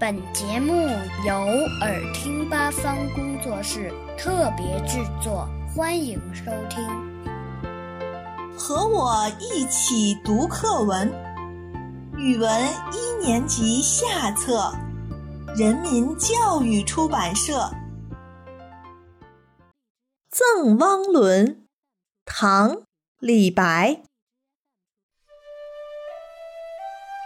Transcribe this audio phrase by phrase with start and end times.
[0.00, 0.72] 本节目
[1.26, 1.34] 由
[1.82, 6.82] 耳听八方工作室特别制作，欢迎收听。
[8.56, 11.12] 和我一起读课文，
[12.16, 12.50] 语文
[12.94, 14.72] 一年级下册，
[15.54, 17.58] 人民教育出版社
[20.30, 21.46] 《赠汪伦》，
[22.24, 22.70] 唐·
[23.18, 24.00] 李白。